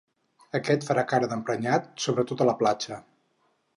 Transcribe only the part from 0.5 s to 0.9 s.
Aquest